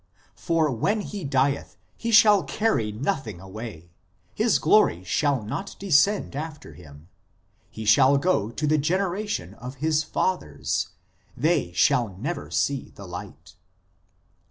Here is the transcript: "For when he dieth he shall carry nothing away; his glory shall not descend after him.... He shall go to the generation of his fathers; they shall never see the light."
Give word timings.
"For 0.35 0.71
when 0.71 1.01
he 1.01 1.23
dieth 1.23 1.77
he 1.95 2.09
shall 2.09 2.43
carry 2.43 2.91
nothing 2.91 3.39
away; 3.39 3.91
his 4.33 4.57
glory 4.57 5.03
shall 5.03 5.43
not 5.43 5.75
descend 5.77 6.35
after 6.35 6.73
him.... 6.73 7.07
He 7.69 7.85
shall 7.85 8.17
go 8.17 8.49
to 8.49 8.65
the 8.65 8.79
generation 8.79 9.53
of 9.53 9.75
his 9.75 10.03
fathers; 10.03 10.87
they 11.37 11.71
shall 11.73 12.17
never 12.17 12.49
see 12.49 12.91
the 12.95 13.05
light." 13.05 13.53